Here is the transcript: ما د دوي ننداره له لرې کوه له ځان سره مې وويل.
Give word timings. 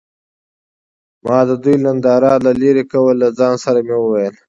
ما 1.25 1.37
د 1.49 1.51
دوي 1.63 1.75
ننداره 1.85 2.33
له 2.45 2.51
لرې 2.61 2.83
کوه 2.91 3.11
له 3.21 3.27
ځان 3.39 3.53
سره 3.63 3.79
مې 3.87 3.95
وويل. 3.99 4.35